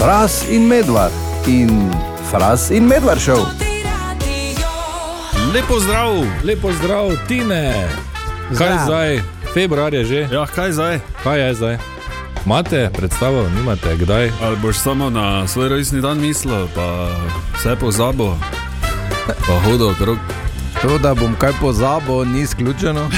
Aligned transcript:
Fras 0.00 0.44
in 0.48 0.64
medvard 0.68 1.12
in 1.46 1.92
Fras 2.30 2.70
in 2.70 2.86
medvard 2.88 3.20
šel. 3.20 3.44
Lepo 5.54 5.80
zdrav, 5.80 6.24
Lepo 6.44 6.72
zdrav, 6.72 7.10
Tine. 7.28 7.88
Kaj 8.48 8.56
Zdrav. 8.56 8.84
zdaj? 8.84 9.20
Februar 9.54 9.94
je 9.94 10.04
že. 10.04 10.20
ja, 10.32 10.46
kaj 10.46 10.72
zdaj? 10.72 11.00
Kaj 11.22 11.40
je 11.40 11.54
zdaj? 11.54 11.76
Imate 12.46 12.90
predstavo, 12.96 13.44
nimate, 13.56 13.96
kdaj? 13.96 14.32
Ali 14.42 14.56
boš 14.56 14.76
samo 14.76 15.10
na 15.10 15.48
svoj 15.48 15.68
rojstni 15.68 16.00
dan 16.00 16.20
mislil, 16.20 16.66
pa 16.74 17.12
vse 17.58 17.76
pozabo, 17.76 18.36
pa 19.26 19.54
hodil 19.64 19.90
okrog. 19.90 20.18
To, 20.82 20.98
da 20.98 21.14
bom 21.14 21.34
kaj 21.36 21.52
pozabil, 21.60 22.24
ni 22.24 22.40
izključeno. 22.40 23.10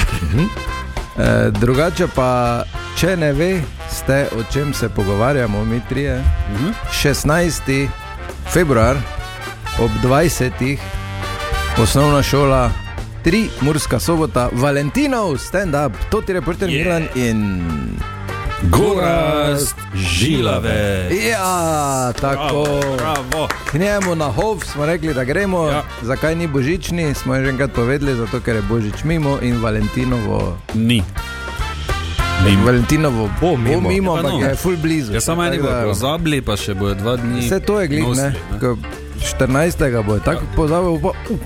e, 1.17 1.51
drugače 1.51 2.07
pa, 2.15 2.63
če 2.97 3.15
ne 3.17 3.31
ve, 3.33 3.61
ste 4.03 4.27
o 4.39 4.43
čem 4.53 4.73
se 4.73 4.89
pogovarjamo, 4.89 5.65
mi 5.65 5.81
trije. 5.89 6.23
16. 6.91 7.87
februar 8.53 8.95
ob 9.79 9.91
20. 10.03 10.77
osnovna 11.83 12.23
šola. 12.23 12.71
Tri, 13.23 13.47
Murska 13.61 13.99
sobota, 13.99 14.49
Valentinov, 14.51 15.37
stand-up, 15.37 15.91
to 16.11 16.21
ti 16.21 16.33
reporter 16.33 16.69
yeah. 16.69 16.83
Milan 16.83 17.07
in. 17.15 17.65
Gorast 18.61 19.75
žilave. 19.95 21.09
Ja, 21.31 22.13
tako. 22.21 22.81
bravo. 22.97 23.47
K 23.71 23.77
njemu 23.77 24.15
na 24.15 24.31
hov 24.31 24.59
smo 24.65 24.85
rekli, 24.85 25.13
da 25.13 25.23
gremo. 25.23 25.67
Ja. 25.67 25.83
Zakaj 26.01 26.35
ni 26.35 26.47
božični, 26.47 27.13
smo 27.13 27.35
že 27.35 27.49
enkrat 27.49 27.71
povedali, 27.71 28.15
zato 28.15 28.39
ker 28.39 28.55
je 28.55 28.61
božič 28.61 29.03
mimo 29.03 29.37
in 29.41 29.61
Valentinovo. 29.61 30.57
Ni. 30.73 31.03
Ni. 32.41 32.55
Valentinovo 32.57 33.29
Bo 33.41 33.55
mimo. 33.55 33.81
bo 33.81 33.87
mimo 33.87 34.11
Ja, 34.11 34.15
pa 34.15 34.27
ampak 34.27 34.41
no. 34.41 34.49
je 34.49 34.55
full 34.55 34.77
blizu. 34.77 35.13
Ja, 35.13 35.21
samo 35.21 35.43
Tako 35.43 35.57
bodo 35.59 35.71
da- 35.71 35.83
pozabili, 35.85 36.41
pa 36.41 36.53
še 36.55 36.73
bojo 36.73 36.93
dva 36.93 37.15
dni. 37.15 37.39
Vse 37.41 37.59
to 37.59 37.79
je 37.79 37.87
glih, 37.87 38.03
ne? 38.13 38.29
Ko 38.59 38.75
14. 39.39 39.79
bo 40.01 40.13
je 40.13 40.21
tako 40.21 40.43
pozabil, 40.53 40.99
pa 40.99 41.07
uh, 41.07 41.39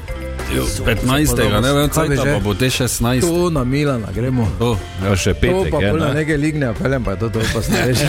15. 0.79 1.61
ne 1.61 1.71
vem, 1.71 1.89
Kaj 1.89 2.07
bi 2.07 2.16
že? 2.16 2.23
pa 2.25 2.39
bo 2.39 2.53
te 2.53 2.66
16. 2.67 3.21
to 3.21 3.49
na 3.49 3.63
Milana 3.63 4.07
gremo. 4.09 4.47
To, 4.57 4.73
Ja, 4.99 5.13
še 5.13 5.33
To 5.33 5.39
petek 5.39 5.69
pa 5.69 5.79
je. 5.79 5.94
na 5.94 6.07
Ne? 6.07 6.13
neke 6.16 6.35
ligne, 6.35 6.73
pelem 6.73 7.03
pa 7.03 7.11
je 7.11 7.17
to, 7.19 7.29
to 7.29 7.39
pa 7.53 7.59
ste 7.59 7.77
veš. 7.83 7.99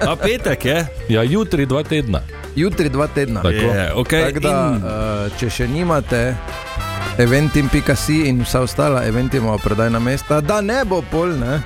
A 0.00 0.16
petek 0.16 0.60
je? 0.62 0.78
Ja, 1.10 1.20
jutri 1.22 1.66
dva 1.66 1.82
tedna. 1.82 2.22
Jutri 2.54 2.88
dva 2.88 3.06
tedna. 3.06 3.42
Tako. 3.42 3.66
Je, 3.68 3.84
okay. 3.94 4.22
Tako 4.24 4.40
da, 4.40 4.54
in- 4.68 4.80
uh, 4.80 4.90
če 5.36 5.50
še 5.50 5.66
nimate 5.66 6.32
eventim.si 7.18 8.24
in 8.24 8.40
vsa 8.40 8.60
ostala 8.60 9.04
eventimova 9.04 9.58
prodajna 9.58 9.98
mesta, 9.98 10.40
da 10.40 10.60
ne 10.60 10.80
bo 10.84 11.02
pol, 11.02 11.36
ne? 11.36 11.60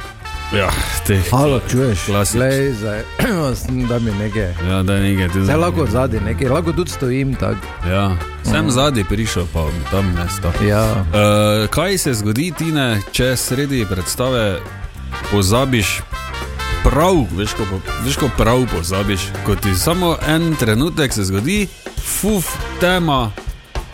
Ja, 0.55 0.71
te. 1.07 1.23
Halo, 1.31 1.61
čuješ? 1.71 2.05
Klasično. 2.07 2.41
Lej, 2.41 2.73
zdaj, 2.73 3.03
da 3.89 3.99
mi 3.99 4.11
nekaj. 4.11 4.55
Ja, 4.69 4.83
da 4.83 4.99
nekaj 5.01 5.29
tudi. 5.29 5.45
Zdaj 5.45 5.57
lahko 5.57 5.87
zadnji 5.87 6.21
nekaj, 6.21 6.49
lahko 6.49 6.73
tudi 6.73 6.91
stojim 6.91 7.35
tako. 7.35 7.91
Ja, 7.91 8.17
sem 8.45 8.71
zadnji 8.71 9.05
prišel, 9.05 9.47
pa 9.53 9.67
tam 9.91 10.15
mesto. 10.15 10.53
Ja. 10.67 10.85
Uh, 10.93 11.69
kaj 11.71 11.99
se 11.99 12.15
zgodi, 12.15 12.53
Tine, 12.59 13.01
če 13.13 13.37
sredi 13.37 13.87
predstave 13.91 14.61
pozabiš 15.31 16.01
prav, 16.85 17.25
veš, 17.35 17.55
ko, 17.59 17.81
veš, 18.07 18.17
ko 18.17 18.31
prav 18.37 18.67
pozabiš, 18.77 19.27
ko 19.47 19.57
ti 19.57 19.75
samo 19.75 20.17
en 20.29 20.55
trenutek 20.55 21.13
se 21.13 21.25
zgodi, 21.25 21.67
fuf, 22.21 22.55
tema, 22.81 23.33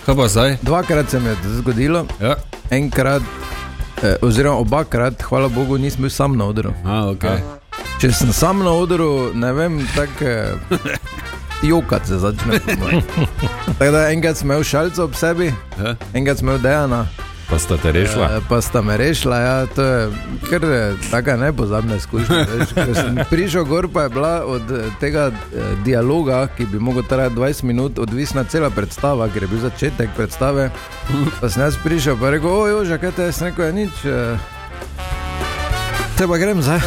kaj 0.04 0.16
pa 0.16 0.28
zdaj? 0.28 0.58
Dvakrat 0.62 1.10
se 1.10 1.20
mi 1.20 1.28
je 1.28 1.36
zgodilo, 1.62 2.04
Ja, 2.20 2.36
enkrat, 2.70 3.22
eh, 4.02 4.16
oziroma 4.22 4.58
obakrat, 4.58 5.22
hvala 5.22 5.48
Bogu, 5.48 5.78
nisem 5.78 6.02
bil 6.02 6.10
sam 6.10 6.36
na 6.36 6.44
odru. 6.44 6.72
a, 6.84 7.02
okay. 7.12 7.40
Če 8.00 8.12
sem 8.12 8.32
sam 8.32 8.62
na 8.64 8.72
odru, 8.72 9.30
ne 9.34 9.52
vem, 9.52 9.80
tako 9.96 10.24
eh, 10.24 10.54
jokat 11.62 12.06
se 12.06 12.18
začne. 12.18 12.60
Tako 13.78 13.90
da 13.92 14.06
enkrat 14.10 14.36
sem 14.36 14.48
imel 14.48 14.64
šalco 14.64 15.04
ob 15.04 15.14
sebi, 15.14 15.52
ja. 15.78 15.96
enkrat 16.14 16.38
sem 16.38 16.48
imel 16.48 16.62
dejana. 16.62 17.06
Pa 17.50 17.58
sta 17.58 17.76
te 17.76 17.92
rešila. 17.92 18.26
Eh, 18.36 18.40
Pa 18.48 18.60
sta 18.62 18.82
me 18.82 18.96
rešila, 18.96 19.38
ja, 19.38 19.66
to 19.66 19.82
je 19.82 20.10
kar 20.50 20.64
eh, 20.64 20.94
taka 21.10 21.36
nepozabna 21.36 21.96
izkušnja. 21.96 22.46
sem 23.02 23.18
prišel 23.30 23.64
gor, 23.64 23.88
pa 23.90 24.02
je 24.02 24.08
bila 24.08 24.44
od 24.46 24.70
eh, 24.70 24.86
tega 25.00 25.30
dialoga, 25.84 26.46
ki 26.56 26.66
bi 26.70 26.78
lahko 26.78 27.02
trajal 27.02 27.30
20 27.30 27.62
minut, 27.64 27.98
odvisna 27.98 28.44
cela 28.44 28.70
predstava, 28.70 29.28
ker 29.28 29.42
je 29.42 29.48
bil 29.48 29.58
začetek 29.66 30.14
predstave. 30.16 30.70
Pa 31.40 31.50
sem 31.50 31.62
jaz 31.62 31.74
prišel, 31.82 32.14
je 32.22 32.30
rekel, 32.30 32.50
ojoj, 32.50 32.86
že 32.86 32.98
kaj 33.02 33.12
te 33.18 33.22
je, 33.26 33.32
sem 33.32 33.50
rekel, 33.50 33.66
ja, 33.66 33.72
nič. 33.72 33.94
Te 36.20 36.28
pa 36.28 36.36
grem 36.36 36.62
zdaj. 36.62 36.80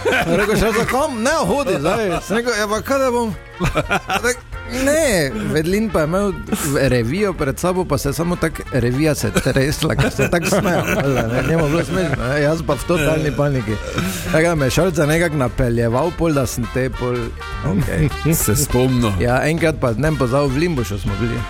Sem 0.00 0.34
Rekel, 0.40 0.56
še 0.56 0.72
za 0.72 0.84
kom? 0.90 1.22
Ne, 1.22 1.34
hodi 1.46 1.78
zdaj. 1.78 2.10
Sem 2.24 2.40
rekel, 2.40 2.58
ja, 2.58 2.66
pa 2.66 2.82
kaj 2.82 2.98
da 3.04 3.10
bom? 3.14 3.34
Tak, 4.26 4.36
Ne, 4.72 5.30
Vedlin 5.52 5.90
pa 5.90 6.00
je 6.00 6.04
imel 6.04 6.32
revijo 6.80 7.32
pred 7.32 7.58
sabo, 7.58 7.84
pa 7.84 7.98
se 7.98 8.08
je 8.08 8.12
samo 8.12 8.36
tako 8.36 8.62
revija 8.72 9.14
se 9.14 9.30
tresla, 9.30 9.94
ker 9.94 10.10
se 10.10 10.28
tako 10.30 10.46
smejal. 10.46 10.84
Ne, 10.86 11.42
njemu 11.48 11.64
je 11.64 11.70
bilo 11.70 11.84
smešno, 11.84 12.28
ne, 12.28 12.42
jaz 12.42 12.62
pa 12.66 12.74
v 12.74 12.86
totalni 12.86 13.32
paniki. 13.36 13.72
Tako 14.32 14.48
da 14.48 14.54
me 14.54 14.66
je 14.66 14.70
šalca 14.70 15.06
nekako 15.06 15.36
napeljeval, 15.36 16.10
pol, 16.18 16.32
da 16.32 16.46
sem 16.46 16.66
te 16.74 16.90
pol. 16.90 17.16
Okay. 17.66 18.34
Se 18.34 18.56
spomnim. 18.56 19.12
Ja, 19.20 19.48
enkrat 19.48 19.74
pa 19.80 19.92
ne 19.92 20.12
pozabil, 20.18 20.48
v 20.48 20.58
Limbušu 20.58 20.98
smo 20.98 21.12
bili. 21.20 21.40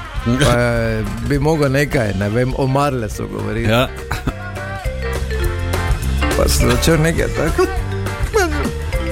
Pa 0.44 0.56
bi 1.28 1.38
mogel 1.38 1.72
nekaj, 1.72 2.12
ne 2.18 2.28
vem, 2.28 2.52
o 2.58 2.66
Marlesu 2.66 3.28
govoriti. 3.28 3.70
Ja. 3.70 3.88
Pa 6.36 6.48
sem 6.48 6.70
začel 6.70 7.00
nekaj 7.02 7.26
tako. 7.36 7.66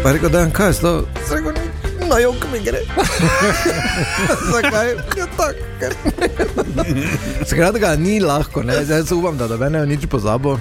Pa 0.02 0.08
je 0.08 0.14
rekel, 0.14 0.28
da 0.28 0.40
je 0.40 0.50
kaj 0.52 0.68
je 0.68 0.74
to. 0.80 1.06
Rekel, 1.30 1.52
"Nič, 1.52 1.63
Na 2.04 2.18
jok 2.18 2.44
mi 2.52 2.60
gre. 2.60 2.80
Zakaj? 4.46 4.88
Ja, 5.16 5.26
tako. 5.28 5.62
ker- 5.80 5.96
Skratka, 7.44 7.96
ni 7.96 8.20
lahko, 8.20 8.62
ne? 8.62 8.84
zdaj 8.84 9.02
se 9.02 9.14
upam, 9.14 9.38
da 9.38 9.48
da 9.48 9.68
ne 9.68 9.86
nič 9.86 10.06
pozabo 10.06 10.58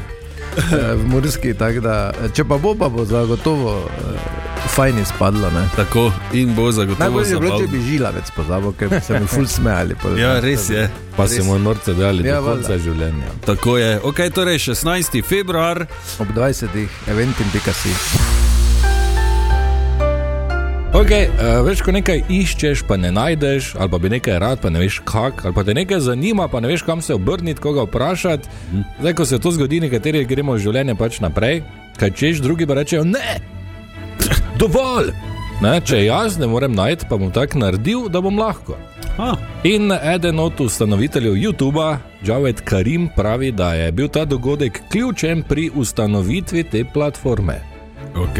eh, 0.57 0.61
v 0.93 1.03
Murski. 1.05 1.53
tako 1.53 1.79
Da, 1.79 1.95
če 2.29 2.43
pa 2.43 2.57
bo, 2.57 2.75
pa 2.75 2.89
bo 2.89 3.05
zagotovo 3.05 3.75
eh, 3.81 4.19
fajn 4.67 4.99
izpadlo. 4.99 5.49
Ne? 5.51 5.67
Tako 5.75 6.11
in 6.33 6.55
bo 6.55 6.71
zagotovo 6.71 6.99
Najbolje 7.01 7.29
je 7.29 7.39
bilo, 7.39 7.59
če 7.59 7.67
bi 7.67 7.81
žilavec 7.81 8.31
pozabo, 8.31 8.71
ker 8.71 9.01
se 9.01 9.19
mi 9.19 9.27
ful 9.27 9.45
smejali. 9.47 9.95
pol. 9.95 10.17
Ja, 10.17 10.39
res 10.39 10.69
je. 10.69 10.87
Pa 11.15 11.27
se 11.27 11.43
mu 11.43 11.59
norce 11.59 11.93
dali 11.93 12.23
Ja, 12.23 12.35
do 12.35 12.47
konca 12.47 12.69
valjda. 12.69 12.83
življenja. 12.83 13.29
Tako 13.45 13.77
je. 13.77 13.99
Ok, 14.01 14.19
torej 14.31 14.57
16. 14.59 15.21
februar. 15.23 15.85
Ob 16.19 16.27
20. 16.29 16.71
eventim.si. 17.07 17.93
Okay, 20.93 21.25
uh, 21.25 21.65
veš, 21.65 21.81
ko 21.81 21.89
nekaj 21.89 22.19
iščeš, 22.29 22.83
pa 22.85 22.99
ne 23.01 23.09
najdeš, 23.11 23.71
ali 23.81 23.89
pa 23.89 23.97
bi 23.97 24.11
nekaj 24.13 24.35
rad, 24.39 24.59
pa 24.61 24.69
ne 24.69 24.77
veš 24.83 24.99
kako, 25.01 25.47
ali 25.49 25.53
pa 25.55 25.63
te 25.65 25.73
nekaj 25.73 25.99
zanima, 26.05 26.45
pa 26.47 26.59
ne 26.61 26.69
veš 26.69 26.83
kam 26.85 27.01
se 27.01 27.15
obrniti, 27.17 27.61
koga 27.61 27.87
vprašati. 27.87 28.49
Zdaj, 28.99 29.13
ko 29.17 29.25
se 29.25 29.39
to 29.41 29.51
zgodi, 29.51 29.79
nekateri 29.81 30.21
gremo 30.29 30.53
v 30.53 30.61
življenje 30.61 30.93
pač 30.95 31.17
naprej, 31.23 31.63
kaj 31.97 32.11
češ, 32.13 32.43
drugi 32.45 32.67
pa 32.69 32.77
rečejo 32.77 33.07
ne, 33.09 33.39
dovolj. 34.61 35.09
Ne, 35.65 35.79
če 35.81 36.03
jaz 36.05 36.37
ne 36.37 36.45
morem 36.51 36.75
najti, 36.77 37.07
pa 37.09 37.17
bom 37.17 37.31
tako 37.33 37.63
naredil, 37.63 38.05
da 38.09 38.21
bom 38.21 38.37
lahko. 38.37 38.77
Ah, 39.17 39.33
In 39.65 39.89
eden 39.93 40.39
od 40.39 40.61
ustanoviteljev 40.61 41.33
YouTuba, 41.37 41.97
Javed 42.25 42.61
Karim, 42.65 43.07
pravi, 43.15 43.49
da 43.51 43.73
je 43.73 43.91
bil 43.91 44.07
ta 44.13 44.25
dogodek 44.25 44.81
ključen 44.93 45.41
pri 45.49 45.71
ustanovitvi 45.73 46.63
te 46.69 46.83
platforme. 46.85 47.57
ok. 48.13 48.39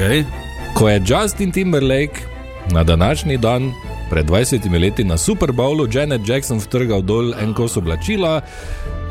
Ko 0.78 0.90
je 0.90 1.02
Justin 1.06 1.52
Timberlake 1.52 2.33
na 2.72 2.84
današnji 2.84 3.38
dan, 3.38 3.72
pred 4.10 4.26
20 4.26 4.80
leti 4.82 5.04
na 5.04 5.18
Super 5.18 5.52
Bowlu, 5.52 5.88
Janet 5.92 6.22
Jackson 6.28 6.60
vtrgal 6.60 7.02
dol 7.02 7.34
en 7.34 7.54
kos 7.54 7.78
oblačila 7.78 8.42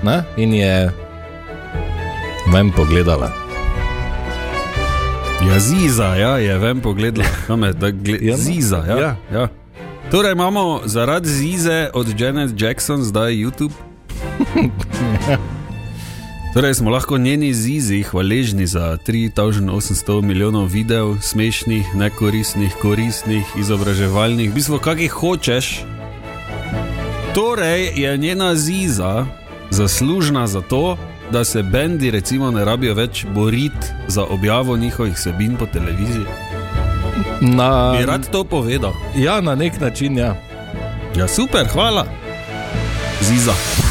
ne, 0.03 0.23
in 0.37 0.55
je 0.55 0.91
ven 2.53 2.71
pogledala. 2.71 3.31
Ja, 5.49 5.59
ziza, 5.59 6.15
ja, 6.15 6.39
je 6.39 6.59
vem 6.59 6.81
pogledala. 6.81 7.29
Kam 7.47 7.63
je, 7.63 7.73
da 7.73 7.91
gle, 7.91 8.19
Ja, 8.21 8.37
no. 8.37 8.43
ziza. 8.43 8.85
Ja. 8.89 8.99
ja. 8.99 9.17
ja. 9.33 9.49
Torej 10.11 10.33
imamo 10.33 10.81
zaradi 10.85 11.29
zize 11.29 11.91
od 11.95 12.21
Janet 12.21 12.61
Jackson 12.61 13.03
zdaj 13.03 13.33
YouTube. 13.33 13.75
Torej 16.53 16.75
smo 16.75 16.91
lahko 16.91 17.19
njeni 17.19 17.55
zizi 17.55 18.03
hvaležni 18.03 18.67
za 18.67 18.99
3800 19.07 20.23
milijonov 20.23 20.67
videov, 20.67 21.17
smešnih, 21.21 21.95
nekoristnih, 21.95 22.75
koristnih, 22.83 23.45
izobraževalnih, 23.59 24.51
v 24.51 24.55
bistvu 24.55 24.79
kakih 24.79 25.13
hočeš. 25.13 25.81
Torej 27.35 27.93
je 27.97 28.19
njena 28.19 28.55
ziza 28.55 29.27
zaslužna 29.71 30.47
za 30.47 30.61
to, 30.61 30.99
da 31.31 31.45
se 31.45 31.63
bendi 31.63 32.11
recimo 32.11 32.51
ne 32.51 32.65
rabijo 32.65 32.95
več 32.95 33.25
boriti 33.35 33.87
za 34.09 34.25
objavo 34.25 34.77
njihovih 34.77 35.19
sebin 35.19 35.57
po 35.57 35.67
televiziji. 35.67 36.27
Na, 37.41 37.95
Bi 37.99 38.07
rad 38.07 38.31
to 38.31 38.45
povedal. 38.45 38.93
ja, 39.17 39.41
na 39.41 39.55
nek 39.55 39.81
način 39.81 40.19
ja. 40.19 40.37
Ja, 41.17 41.29
super, 41.29 41.67
hvala. 41.73 42.07
Ziza. 43.23 43.82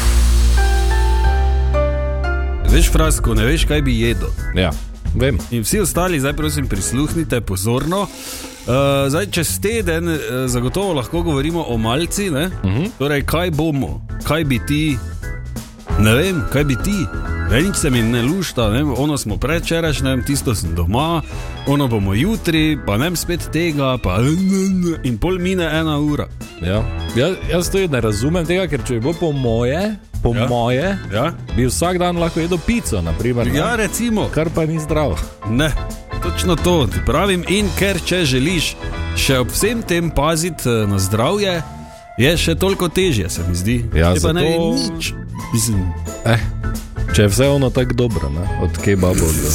Veš, 2.72 2.88
frasko, 2.88 3.34
ne 3.34 3.44
veš, 3.44 3.66
kaj 3.68 3.82
bi 3.82 4.00
jedel. 4.00 4.28
ja. 4.56 4.70
Vem. 5.14 5.36
In 5.50 5.60
vsi 5.60 5.80
ostali, 5.80 6.20
zdaj 6.20 6.32
prosim, 6.32 6.66
prisluhnite 6.68 7.40
pozorno. 7.40 8.00
Uh, 8.02 9.08
zdaj, 9.08 9.26
čez 9.30 9.58
teden 9.60 10.08
uh, 10.08 10.16
zagotovo 10.46 10.92
lahko 10.92 11.22
govorimo 11.22 11.64
o 11.68 11.76
malci. 11.76 12.30
Uh 12.30 12.36
-huh. 12.36 12.90
Torej, 12.98 13.22
kaj 13.22 13.50
bomo, 13.50 14.06
kaj 14.24 14.44
bi 14.44 14.60
ti, 14.66 14.98
ne 15.98 16.14
vem, 16.14 16.42
kaj 16.52 16.64
bi 16.64 16.76
ti. 16.76 17.06
Nič 17.52 17.76
se 17.76 17.90
mi 17.90 18.02
ne 18.02 18.22
lušta, 18.22 18.70
ne? 18.70 18.82
ono 18.84 19.18
smo 19.18 19.36
prečerašnjem, 19.36 20.24
tisto 20.24 20.54
sem 20.54 20.74
doma, 20.74 21.22
ono 21.66 21.88
bomo 21.88 22.14
jutri, 22.14 22.78
pa 22.86 22.96
ne 22.96 23.16
spet 23.16 23.48
tega, 23.52 23.98
pa 23.98 24.18
in 25.02 25.18
pol 25.18 25.38
mine 25.38 25.64
ena 25.64 25.98
ura. 25.98 26.26
Ja. 26.62 26.82
Jaz, 27.16 27.36
jaz 27.50 27.70
to 27.70 27.78
ne 27.86 28.00
razumem 28.00 28.46
tega, 28.46 28.66
ker 28.66 28.80
če 28.80 28.94
bi 28.94 29.00
bilo 29.00 29.12
po 29.14 29.32
moje, 29.32 29.94
po 30.22 30.32
Ja. 30.32 30.40
ja. 30.40 30.48
moje, 30.48 30.98
Ja, 31.12 31.26
bi 31.56 31.66
vsak 31.66 31.98
dan 31.98 32.16
lahko 32.16 32.40
jedel 32.40 32.58
pico, 32.58 33.02
naprimer, 33.02 33.46
ne? 33.46 33.58
ja 33.58 33.76
recimo. 33.76 34.28
kar 34.28 34.48
pa 34.48 34.64
ni 34.64 34.80
zdravo. 34.80 35.16
Ne, 35.50 35.70
točno 36.22 36.56
to 36.56 36.86
ti 36.86 36.98
pravim. 37.06 37.44
In 37.48 37.68
ker 37.78 38.00
če 38.00 38.24
želiš 38.24 38.76
še 39.16 39.38
ob 39.38 39.48
vsem 39.48 39.82
tem 39.82 40.10
paziti 40.10 40.64
eh, 40.64 40.86
na 40.86 40.98
zdravje, 40.98 41.62
je 42.18 42.36
še 42.36 42.54
toliko 42.54 42.88
težje, 42.88 43.28
se 43.30 43.40
mi 43.44 43.54
zdi. 43.54 43.84
Ja, 43.94 44.14
Če 44.14 44.20
pa 44.20 44.32
ne 44.32 44.40
zato- 44.40 44.48
vem 44.48 44.94
nič. 44.94 45.12
Mislim, 45.52 45.92
Eh, 46.24 46.38
če 47.14 47.22
je 47.22 47.28
vse 47.28 47.48
ono 47.48 47.70
tako 47.70 47.94
dobro, 47.94 48.28
ne? 48.28 48.46
od 48.62 48.78
kebabov 48.84 49.16
do. 49.16 49.50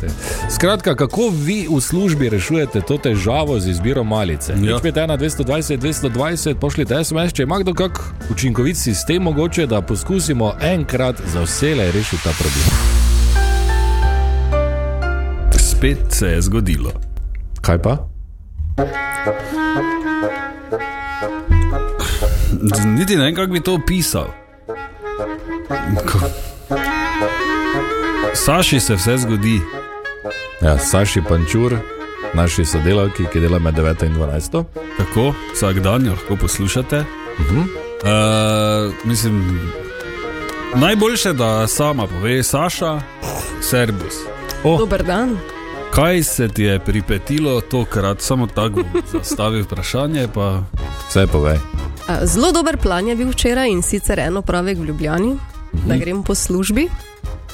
te. 0.00 0.08
Skratka, 0.54 0.94
kako 0.94 1.28
vi 1.28 1.66
v 1.70 1.80
službi 1.80 2.28
rešujete 2.28 2.80
to 2.80 2.98
težavo 2.98 3.60
z 3.60 3.68
izbiro 3.68 4.04
malice? 4.04 4.52
Ja. 4.52 4.70
Ja. 4.70 4.78
5, 4.78 5.18
220, 5.18 5.78
220, 5.78 6.54
pošljite 6.54 7.04
SMS, 7.04 7.32
če 7.32 7.42
ima 7.42 7.58
kdo 7.58 7.74
kak 7.74 8.00
učinkovit 8.30 8.76
sistem, 8.76 9.22
mogoče 9.22 9.66
da 9.66 9.82
poskusimo 9.82 10.54
enkrat 10.60 11.22
za 11.32 11.42
vse 11.42 11.74
rešiti 11.74 12.22
ta 12.24 12.30
problem. 12.38 12.96
spet 15.76 15.98
se 16.08 16.26
je 16.26 16.42
zgodilo. 16.42 16.92
Kaj 17.60 17.82
pa? 17.82 18.08
Niti 22.96 23.16
ne 23.16 23.24
vem, 23.24 23.34
kako 23.34 23.52
bi 23.52 23.60
to 23.60 23.74
opisal. 23.74 24.26
Ko... 26.06 26.18
Saši 28.36 28.80
se 28.80 28.94
vse 28.94 29.16
zgodi. 29.18 29.60
Ja, 30.62 30.78
Saši 30.78 31.22
Pančur, 31.28 31.78
naši 32.34 32.64
sodelavki, 32.64 33.24
ki 33.32 33.40
dela 33.40 33.58
med 33.58 33.74
9 33.74 34.06
in 34.06 34.14
12. 34.14 34.64
Tako, 34.98 35.32
vsak 35.54 35.80
dan 35.80 36.06
jo 36.06 36.12
lahko 36.12 36.36
poslušate. 36.36 36.98
Uh 37.38 37.46
-huh. 37.46 37.62
uh, 37.62 38.94
mislim, 39.04 39.60
najboljše, 40.74 41.32
da 41.32 41.66
sama 41.66 42.06
pove, 42.06 42.42
Saša, 42.42 43.00
servus. 43.60 44.14
Oh, 44.64 44.78
Dober 44.78 45.02
dan. 45.02 45.38
kaj 45.94 46.22
se 46.22 46.48
ti 46.48 46.62
je 46.62 46.78
pripetilo 46.78 47.60
tokrat, 47.60 48.20
samo 48.20 48.46
tako 48.46 48.82
bom 48.92 49.02
zastavil 49.12 49.62
vprašanje. 49.62 50.28
Pa... 50.34 50.62
Vse 51.08 51.26
povej. 51.26 51.58
A, 52.08 52.26
Zelo 52.26 52.52
dober 52.52 52.76
plan 52.76 53.08
je 53.08 53.16
bil 53.16 53.28
včeraj 53.28 53.70
in 53.70 53.82
sicer 53.82 54.18
eno 54.18 54.42
pravek 54.42 54.78
v 54.78 54.84
Ljubljani, 54.84 55.36
da 55.72 55.96
grem 55.96 56.22
po 56.22 56.34
službi. 56.34 56.88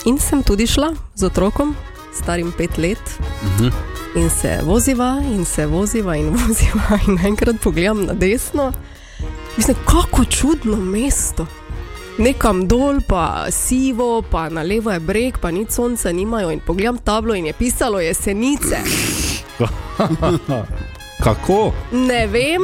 In 0.04 0.18
sem 0.18 0.42
tudi 0.42 0.66
šla 0.66 0.94
z 1.14 1.26
otrokom, 1.26 1.76
starim 2.14 2.52
pet 2.56 2.78
let. 2.78 2.98
In 4.16 4.30
se 4.30 4.58
voziva, 4.64 5.22
in 5.34 5.44
se 5.44 5.66
voziva, 5.66 6.16
in 6.16 6.30
voziva, 6.36 6.98
in 7.08 7.18
enkrat 7.26 7.56
pogledam 7.62 8.04
na 8.04 8.12
desno. 8.12 8.72
Mislim, 9.56 9.76
kako 9.84 10.24
čudno 10.24 10.76
mesto. 10.76 11.46
Nekam 12.18 12.68
dol, 12.68 13.00
pa 13.08 13.46
sivo, 13.50 14.22
pa 14.22 14.48
na 14.48 14.62
levo 14.62 14.90
je 14.90 15.00
breg, 15.00 15.38
pa 15.38 15.50
nič 15.50 15.70
sonca 15.70 16.12
nimajo. 16.12 16.50
In 16.50 16.60
pogledam 16.60 16.98
tablo 16.98 17.34
in 17.34 17.46
je 17.46 17.52
pisalo 17.52 18.00
jesenice. 18.00 18.82
Kako? 21.22 21.72
Ne 21.92 22.26
vem. 22.26 22.62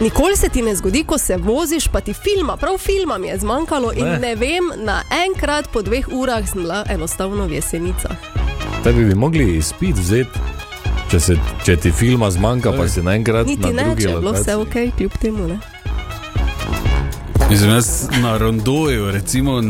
Nikoli 0.00 0.36
se 0.36 0.48
ti 0.48 0.62
ne 0.62 0.76
zgodi, 0.76 1.04
ko 1.04 1.18
se 1.18 1.36
voziš, 1.36 1.88
pa 1.88 2.00
ti 2.00 2.12
filma, 2.12 2.56
prav 2.56 2.78
filma 2.78 3.18
mi 3.18 3.28
je 3.28 3.38
zmanjkalo 3.38 3.92
in 3.92 4.04
Ne. 4.04 4.18
ne 4.18 4.34
vem, 4.34 4.72
naenkrat 4.76 5.68
po 5.72 5.82
dveh 5.82 6.08
urah 6.12 6.50
sem 6.50 6.62
bila 6.62 6.84
enostavno 6.90 7.46
v 7.46 7.52
jesenicah. 7.52 8.16
Tebi 8.84 9.04
bi 9.04 9.14
mogli 9.14 9.56
izpit 9.56 9.96
vzeti, 9.96 10.38
če, 11.10 11.20
se, 11.20 11.36
če 11.64 11.76
ti 11.76 11.92
filma 11.92 12.30
zmanjka, 12.30 12.72
pa 12.72 12.88
si 12.88 13.02
naenkrat 13.02 13.46
Niti 13.46 13.62
na 13.62 13.72
ne, 13.72 13.84
drugi 13.84 14.02
če 14.02 14.08
je 14.08 14.18
bilo 14.18 14.32
vse 14.32 14.56
ok, 14.56 14.76
kljub 14.96 15.18
temu. 15.20 15.48
Ne? 15.48 15.58
Mislim, 17.50 17.70
jaz 17.70 18.08
na 18.22 18.36
rondoju, 18.38 19.10
recimo, 19.10 19.62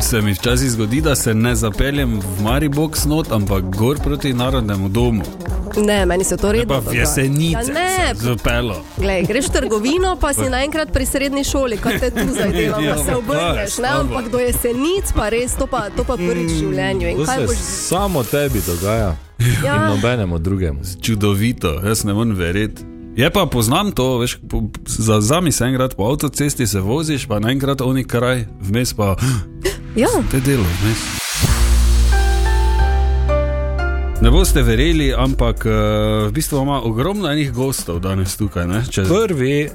se 0.00 0.20
mi 0.20 0.32
včasih 0.32 0.70
zgodi, 0.70 1.00
da 1.00 1.14
se 1.14 1.34
ne 1.34 1.54
zapeljem 1.54 2.20
v 2.20 2.42
Maribor 2.42 2.90
snot, 2.94 3.32
ampak 3.32 3.64
gor 3.76 3.98
proti 4.04 4.32
narodnemu 4.32 4.88
domu. 4.88 5.22
Ne, 5.76 6.06
meni 6.06 6.24
se 6.24 6.36
to 6.36 6.52
redno 6.52 6.82
pa 6.82 6.92
jesenice, 6.92 7.58
Ja, 7.62 7.74
ne, 7.74 8.14
zapelo. 8.14 8.82
Glej, 8.96 9.22
greš 9.22 9.44
v 9.44 9.52
trgovino, 9.52 10.16
pa 10.16 10.32
si 10.32 10.42
naenkrat 10.42 10.92
pri 10.92 11.06
srednji 11.06 11.44
šoli, 11.44 11.76
kaj 11.76 12.00
te 12.00 12.10
tu 12.10 12.26
zdaj 12.28 12.50
delamo, 12.50 12.82
Ja, 12.82 12.96
se 12.98 13.16
obrneš. 13.16 13.78
Ne, 13.78 13.88
ampak 13.90 14.28
do 14.28 14.38
jesenic 14.38 15.12
pa 15.14 15.28
res, 15.28 15.54
to 15.54 15.66
pa, 15.66 15.90
to 15.90 16.04
pa 16.04 16.16
prvič 16.16 16.50
v 16.50 16.58
življenju. 16.58 17.08
In 17.08 17.24
kaj 17.24 17.36
se 17.36 17.46
boš? 17.46 17.56
samo 17.56 18.22
tebi 18.22 18.60
dogaja, 18.60 19.16
in 19.38 19.64
Ja, 19.64 19.88
nobenemu 19.88 20.38
drugemu. 20.38 20.80
Čudovito, 21.00 21.80
jaz 21.80 22.04
ne 22.04 22.14
morem 22.14 22.34
verjeti. 22.34 22.82
Je 23.16 23.30
pa 23.30 23.46
poznam 23.46 23.92
to, 23.92 24.18
veš, 24.18 24.38
po- 24.48 24.62
za 24.86 25.20
zami 25.20 25.52
se 25.52 25.64
enkrat 25.64 25.94
po 25.94 26.04
avtocesti 26.04 26.66
se 26.66 26.80
voziš, 26.80 27.26
pa 27.26 27.38
naenkrat 27.38 27.80
oni 27.80 28.04
kraj, 28.04 28.46
vmes 28.60 28.94
pa 28.94 29.16
ja. 29.96 30.08
te 30.30 30.40
delo, 30.40 30.64
vmes. 30.78 31.29
Ne 34.20 34.30
boste 34.30 34.62
verjeli, 34.62 35.14
ampak 35.14 35.64
uh, 35.64 35.72
v 36.28 36.32
bistvu 36.32 36.58
ima 36.58 36.80
ogromno 36.82 37.28
enih 37.28 37.52
gostov 37.52 38.00
danes 38.00 38.36
tukaj. 38.36 38.66
Ne? 38.68 38.82
Če, 38.84 39.04
Prvi, 39.04 39.70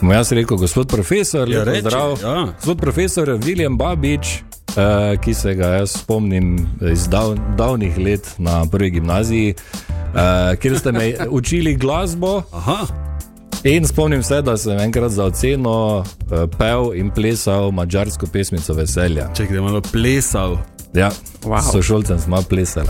bom 0.00 0.10
jaz 0.10 0.32
rekel, 0.32 0.56
gospod 0.56 0.88
profesor, 0.88 1.48
Ja, 1.48 1.64
reči, 1.64 1.82
zdrav. 1.82 2.16
ja. 2.18 2.46
Gospod 2.54 2.78
profesor 2.78 3.28
William 3.36 3.76
Babič, 3.76 4.40
uh, 4.40 4.80
ki 5.20 5.34
se 5.34 5.54
ga 5.54 5.74
jaz 5.74 5.98
spomnim 5.98 6.54
iz 6.82 7.04
dav, 7.08 7.36
davnih 7.52 7.98
let 7.98 8.32
na 8.38 8.64
prvi 8.64 8.90
gimnaziji, 8.92 9.52
uh, 9.52 10.16
kjer 10.56 10.78
ste 10.78 10.92
me 10.92 11.06
učili 11.38 11.76
glasbo. 11.76 12.42
Aha, 12.52 12.86
In 13.64 13.84
spomnim 13.86 14.22
se, 14.22 14.40
da 14.42 14.56
sem 14.56 14.74
enkrat 14.80 15.12
za 15.12 15.24
oceno 15.24 15.98
uh, 15.98 16.04
pel 16.58 16.94
in 16.94 17.12
plesal 17.12 17.70
mačarsko 17.70 18.26
pesmico 18.26 18.74
Veselja. 18.74 19.28
če 19.30 19.46
gremo 19.46 19.68
malo 19.68 19.80
plesal. 19.82 20.56
Ja, 20.92 21.12
Wow. 21.42 21.62
sošolcem 21.72 22.18
smo 22.18 22.42
plesali. 22.42 22.88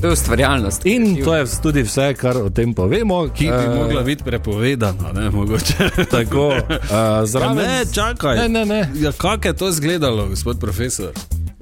To 0.00 0.06
je 0.06 0.12
ustvarjalnost. 0.12 0.86
In 0.86 1.24
to 1.24 1.34
je 1.34 1.44
tudi 1.62 1.82
vse, 1.82 2.14
kar 2.14 2.36
o 2.36 2.50
tem 2.50 2.74
povemo. 2.74 3.28
Ki 3.28 3.44
bi 3.46 3.50
Eh, 3.52 3.74
mogla 3.74 4.02
biti 4.02 4.24
prepovedana, 4.24 5.12
ne 5.14 5.30
mogoče. 5.30 5.74
Tako, 6.10 6.48
uh, 6.48 6.54
Ja, 6.90 7.26
zraven. 7.26 7.56
ne, 7.56 7.84
čakaj. 7.86 8.36
Ne, 8.38 8.48
ne, 8.48 8.64
ne. 8.66 8.90
Ja, 8.94 9.12
kako 9.12 9.48
je 9.48 9.56
to 9.56 9.68
izgledalo, 9.68 10.28
gospod 10.28 10.60
profesor? 10.60 11.08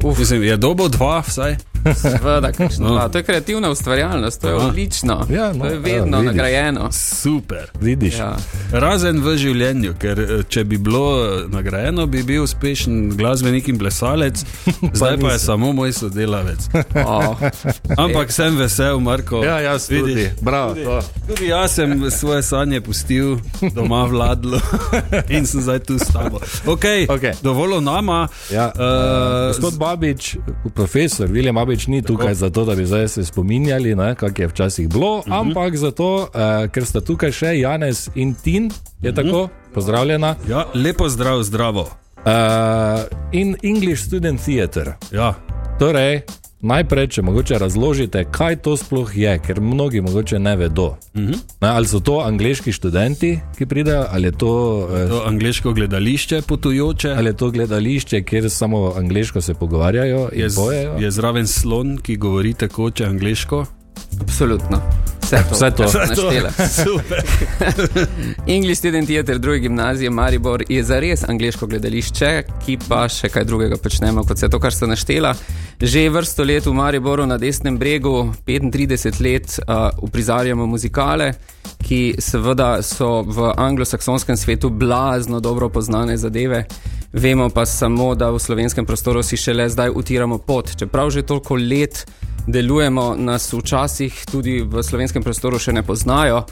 Uf. 0.04 0.19
Mislim, 0.19 0.42
je 0.42 0.57
dobo 0.57 0.88
dva, 0.88 1.21
vsaj. 1.21 1.57
Seveda, 1.95 2.52
kakšno 2.52 2.87
No. 2.87 2.93
dva. 2.93 3.09
To 3.09 3.19
je 3.19 3.25
kreativna 3.25 3.71
ustvarjalnost, 3.71 4.40
to 4.40 4.49
je 4.49 4.55
Aha. 4.55 4.66
odlično. 4.66 5.26
Ja, 5.31 5.52
no, 5.52 5.59
to 5.61 5.66
je 5.66 5.75
ja, 5.75 5.81
vedno 5.81 6.19
vidiš. 6.19 6.26
nagrajeno. 6.26 6.93
Super. 6.93 7.71
Vidiš. 7.81 8.14
Ja. 8.14 8.37
Razen 8.73 9.21
v 9.21 9.37
življenju, 9.37 9.95
ker 9.99 10.21
eh, 10.21 10.43
če 10.45 10.64
bi 10.64 10.78
bilo 10.78 11.02
eh, 11.16 11.49
nagrajeno, 11.49 12.07
bi 12.07 12.23
bil 12.23 12.43
uspešen 12.43 13.11
glasbenik 13.11 13.69
in 13.69 13.78
plesalec, 13.78 14.45
zdaj 14.93 15.19
pa 15.19 15.28
je 15.28 15.38
samo 15.38 15.73
moj 15.73 15.93
sodelavec. 15.93 16.59
Oh, 16.99 17.37
Ampak 17.99 18.33
sem 18.33 18.57
vesel, 18.57 19.00
Marko. 19.00 19.45
Ja, 19.45 19.61
jaz 19.61 19.87
tudi. 19.88 20.14
Vidiš, 20.14 20.31
Bravo, 20.40 20.75
to. 20.75 21.00
Tudi 21.28 21.47
jaz 21.47 21.73
sem 21.73 22.11
svoje 22.11 22.43
sanje 22.43 22.81
pustil 22.81 23.37
doma 23.71 24.05
vladlo 24.05 24.59
in 25.28 25.47
sem 25.47 25.61
zdaj 25.61 25.78
tu 25.81 25.99
s 25.99 26.07
tabo. 26.07 26.40
Okay, 26.66 27.07
Okej. 27.07 27.33
Dovolj 27.43 27.73
o 27.73 27.81
nama. 27.81 28.28
Ja, 28.50 28.66
Eh, 28.69 28.81
uh, 28.81 29.49
gospod 29.49 29.75
Babič, 29.76 30.37
profesor 30.75 31.28
William 31.28 31.55
Babič 31.55 31.75
ni 31.87 32.02
tukaj 32.02 32.35
zato, 32.35 32.64
da 32.64 32.75
bi 32.75 32.87
zdaj 32.87 33.09
se 33.09 33.25
spominjali, 33.25 33.95
ne, 33.95 34.14
kak 34.14 34.38
je 34.38 34.49
včasih 34.49 34.88
bilo, 34.88 35.18
uh 35.18 35.25
-huh. 35.25 35.40
ampak 35.40 35.76
zato, 35.76 36.16
uh, 36.16 36.71
ker 36.73 36.87
sta 36.87 37.00
tukaj 37.00 37.33
še 37.33 37.59
Janez 37.59 38.09
in 38.14 38.35
Tin, 38.35 38.71
je 39.02 39.11
uh 39.11 39.16
-huh. 39.16 39.25
tako, 39.25 39.49
pozdravljena. 39.75 40.35
Ja, 40.49 40.66
lepo 40.75 41.09
zdrav, 41.09 41.42
zdravo. 41.42 41.88
Uh, 42.16 42.33
in 43.33 43.56
English 43.62 44.02
Student 44.02 44.40
Theatre. 44.40 44.97
Ja. 45.12 45.35
Torej, 45.78 46.23
najprej, 46.66 47.08
če 47.08 47.23
mogoče 47.23 47.58
razložite, 47.58 48.25
kaj 48.30 48.56
to 48.56 48.76
sploh 48.76 49.11
je, 49.16 49.38
ker 49.38 49.61
mnogi 49.61 50.00
mogoče 50.00 50.38
ne 50.38 50.56
vedo. 50.56 50.87
Uh 51.14 51.23
-huh. 51.23 51.38
ne, 51.61 51.68
ali 51.68 51.87
so 51.87 52.00
to 52.00 52.18
angliški 52.20 52.73
študenti, 52.73 53.40
ki 53.58 53.66
pridejo, 53.66 54.04
ali 54.11 54.28
je 54.28 54.32
to. 54.32 54.76
Uh, 54.76 55.11
To 55.11 55.23
angliško 55.26 55.73
gledališče 55.73 56.42
potujoče. 56.42 57.11
Ali 57.11 57.28
je 57.28 57.37
to 57.37 57.50
gledališče, 57.50 58.23
kjer 58.23 58.50
samo 58.50 58.92
angliško 58.96 59.40
se 59.40 59.54
pogovarjajo 59.54 60.28
in 60.32 60.40
Je, 60.40 60.49
bojejo? 60.56 60.96
je 60.99 61.11
zraven 61.11 61.46
slon, 61.46 61.99
ki 61.99 62.16
govori 62.16 62.54
tekoče 62.54 63.04
angliško. 63.04 63.66
Absolutno. 64.21 64.81
Vse 65.26 65.43
to. 65.49 65.55
Vse 65.55 65.71
to. 65.71 65.83
Naštela. 65.83 66.50
Super. 66.85 67.23
English 68.57 68.79
Student 68.79 69.07
Theatre 69.07 69.38
druge 69.38 69.59
gimnazije 69.59 70.11
Maribor 70.11 70.62
je 70.69 70.85
zares 70.85 71.29
angliško 71.29 71.67
gledališče, 71.67 72.43
ki 72.67 72.79
pa 72.88 73.09
še 73.09 73.29
kaj 73.29 73.45
drugega 73.45 73.76
počnemo 73.83 74.23
kot 74.23 74.38
vse 74.38 74.49
to, 74.49 74.61
kar 74.62 74.75
ste 74.75 74.87
naštela. 74.87 75.35
Že 75.83 76.09
vrsto 76.15 76.45
let 76.45 76.67
v 76.67 76.75
Mariboru 76.75 77.26
na 77.26 77.38
desnem 77.38 77.79
bregu, 77.79 78.33
35 78.47 79.21
let, 79.21 79.59
uh, 79.67 79.91
uprizarjamo 79.99 80.67
muzikale, 80.67 81.33
ki 81.83 82.15
seveda 82.23 82.83
so 82.83 83.23
v 83.26 83.50
anglosaksonskem 83.57 84.37
svetu 84.37 84.71
blazno 84.71 85.41
dobro 85.41 85.69
poznane 85.69 86.17
zadeve. 86.17 86.65
Vemo 87.12 87.49
pa 87.50 87.67
samo, 87.67 88.15
da 88.15 88.31
v 88.31 88.38
slovenskem 88.38 88.87
prostoru 88.87 89.23
si 89.23 89.37
šele 89.37 89.69
zdaj 89.69 89.91
utiramo 89.91 90.38
pot. 90.38 90.71
Čeprav 90.79 91.11
že 91.11 91.26
toliko 91.26 91.59
let 91.59 92.07
delujemo, 92.47 93.15
nas 93.19 93.53
včasih 93.53 94.25
tudi 94.31 94.61
v 94.62 94.83
slovenskem 94.83 95.23
prostoru 95.23 95.59
še 95.59 95.73
ne 95.73 95.83
poznajo. 95.83 96.45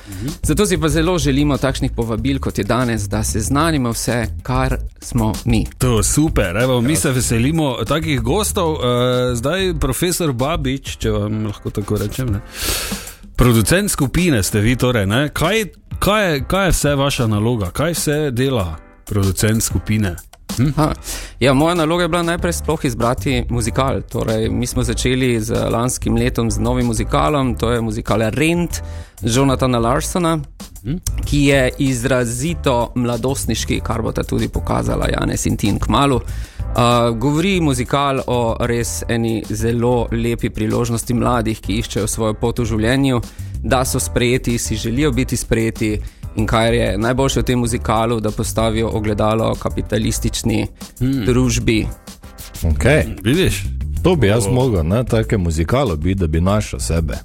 Zato 0.43 0.67
si 0.67 0.79
pa 0.81 0.89
zelo 0.89 1.19
želimo 1.19 1.59
takšnih 1.59 1.93
povabil, 1.97 2.41
kot 2.41 2.59
je 2.59 2.65
danes, 2.65 3.09
da 3.09 3.25
se 3.25 3.41
znanimo 3.41 3.93
vse, 3.93 4.27
kar 4.43 4.77
smo 5.01 5.33
mi. 5.45 5.65
To 5.79 5.97
je 5.99 6.05
super, 6.05 6.57
Evo, 6.57 6.81
mi 6.81 6.97
se 6.97 7.11
veselimo 7.11 7.77
takih 7.87 8.21
gostov. 8.21 8.73
Uh, 8.73 8.81
zdaj, 9.35 9.75
profesor 9.81 10.33
Babič, 10.33 10.97
če 10.99 11.11
vam 11.11 11.47
lahko 11.47 11.71
tako 11.71 11.99
rečem. 11.99 12.33
Ne? 12.33 12.41
Producent 13.37 13.91
skupine 13.91 14.43
ste 14.43 14.61
vi, 14.61 14.77
torej, 14.77 15.07
ne? 15.07 15.29
kaj, 15.35 15.65
kaj, 15.99 16.31
je, 16.31 16.45
kaj 16.49 16.67
je 16.67 16.77
vse 16.77 16.95
vaša 16.95 17.27
naloga, 17.27 17.71
kaj 17.71 17.93
vse 17.93 18.19
dela 18.31 18.77
producent 19.07 19.63
skupine? 19.63 20.17
Ha. 20.76 20.92
Ja, 21.40 21.54
moja 21.54 21.75
naloga 21.75 22.02
je 22.02 22.08
bila 22.08 22.23
najprej 22.23 22.52
sploh 22.52 22.84
izbrati 22.84 23.44
muzikal. 23.49 24.00
Torej, 24.02 24.49
mi 24.49 24.66
smo 24.66 24.82
začeli 24.82 25.40
z 25.40 25.54
lanskim 25.70 26.16
letom 26.16 26.50
z 26.50 26.58
novim 26.58 26.87
muzikalom, 26.87 27.54
to 27.54 27.73
je 27.73 27.80
muzikal 27.80 28.30
Rent 28.30 28.82
Jonathana 29.23 29.78
Larsona, 29.78 30.38
ki 31.25 31.44
je 31.44 31.70
izrazito 31.78 32.92
mladostniški, 32.94 33.80
kar 33.80 34.02
bo 34.02 34.12
ta 34.12 34.23
tudi 34.23 34.49
pokazala 34.49 35.08
Janes 35.08 35.46
in 35.46 35.56
Tin 35.56 35.78
Kmalu. 35.78 36.20
Uh, 36.75 37.18
govori 37.18 37.61
muzikal 37.61 38.20
o 38.26 38.56
res 38.61 39.02
eni 39.08 39.44
zelo 39.50 40.08
lepi 40.11 40.50
priložnosti 40.50 41.14
mladih, 41.14 41.61
ki 41.61 41.78
iščejo 41.78 42.06
svojo 42.06 42.34
pot 42.34 42.58
v 42.58 42.66
življenju, 42.66 43.20
da 43.62 43.84
so 43.84 44.00
sprejeti, 44.00 44.58
si 44.58 44.76
želijo 44.76 45.12
biti 45.12 45.37
sprejeti. 45.37 45.99
In 46.37 46.47
kar 46.47 46.75
je 46.75 46.99
najboljše 46.99 47.41
v 47.41 47.45
tem 47.45 47.59
muzikalu, 47.59 48.21
da 48.21 48.31
postavijo 48.31 48.88
ogledalo 48.88 49.55
kapitalistični 49.55 50.67
hmm. 51.00 51.25
družbi. 51.25 51.87
Okay. 52.62 53.17
Vidiš? 53.25 53.64
To 54.03 54.17
bi 54.17 54.26
jaz 54.26 54.47
mogel, 54.47 54.83
ne, 54.87 55.05
take 55.05 55.38
muzikalo 55.38 55.97
biti, 55.97 56.21
da 56.21 56.26
bi 56.26 56.41
našel 56.41 56.79
sebe. 56.79 57.19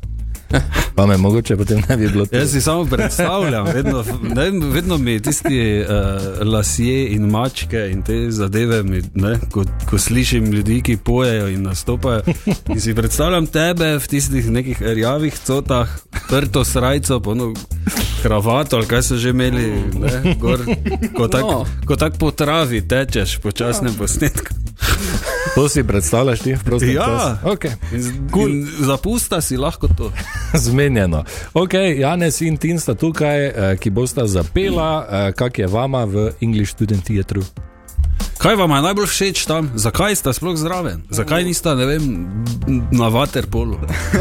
Pa 0.96 1.06
me 1.06 1.18
mogoče 1.18 1.58
potem 1.58 1.82
ne 1.90 1.98
bi 1.98 2.08
bilo 2.08 2.26
tako. 2.26 2.38
Jaz 2.38 2.52
si 2.52 2.62
samo 2.62 2.86
predstavljam, 2.86 3.66
vedno, 3.74 4.04
ne, 4.22 4.52
vedno 4.74 4.98
mi 4.98 5.20
tisti 5.22 5.82
uh, 5.82 6.48
lasje 6.48 7.14
in 7.14 7.30
mačke 7.30 7.90
in 7.92 8.02
te 8.02 8.32
zadeve, 8.32 8.84
mi, 8.84 9.02
ne, 9.14 9.40
ko, 9.52 9.64
ko 9.90 9.98
slišim 9.98 10.46
ljudi, 10.46 10.82
ki 10.82 10.98
pojejo 10.98 11.48
in 11.48 11.64
nastopajo. 11.64 12.22
In 12.68 12.82
si 12.82 12.96
predstavljam 12.96 13.48
tebe 13.48 13.98
v 13.98 14.08
tistih 14.08 14.52
nekih 14.52 14.82
rjavih 14.82 15.40
cotah, 15.46 15.90
prto 16.30 16.64
srajco, 16.64 17.20
pono 17.20 17.54
kravato 18.20 18.76
ali 18.76 18.86
kaj 18.86 19.04
so 19.04 19.16
že 19.16 19.30
imeli, 19.30 19.66
ne, 19.94 20.36
gor, 20.36 20.60
ko 21.14 21.28
tako 21.28 21.66
No. 21.86 21.96
tak 21.96 22.16
po 22.16 22.32
travi 22.32 22.82
tečeš 22.82 23.38
po 23.38 23.52
časnem 23.52 23.94
posnetku. 23.94 24.54
To 25.56 25.66
si 25.66 25.84
predstavljaš 25.84 26.40
ti, 26.40 26.56
prosim. 26.60 26.90
Ja. 26.92 27.38
Okay. 27.44 27.72
In, 27.92 28.02
z- 28.02 28.14
in 28.38 28.52
zapusta 28.80 29.42
si 29.42 29.58
lahko 29.58 29.88
to. 29.90 30.12
Zmenjeno. 30.60 31.24
Ok, 31.54 31.74
Janes 31.96 32.42
in 32.42 32.58
Tin 32.58 32.78
sta 32.78 32.94
tukaj, 32.94 33.40
eh, 33.46 33.52
ki 33.76 33.90
bosta 33.90 34.28
zapela, 34.28 34.90
eh, 35.02 35.32
kak 35.32 35.58
je 35.58 35.68
vama 35.68 36.04
v 36.04 36.32
English 36.40 36.72
Student 36.72 37.04
Theatre. 37.04 37.42
Kaj 38.40 38.56
vam 38.56 38.72
je 38.72 38.82
najbolj 38.82 39.08
všeč 39.08 39.46
tam? 39.46 39.68
Zakaj 39.76 40.16
ste 40.16 40.32
sploh 40.34 40.56
zraven? 40.56 41.02
Zakaj 41.12 41.44
niste, 41.44 41.74
ne 41.76 41.86
vem, 41.86 42.04
na 42.92 43.10
vaterpolu? 43.12 43.76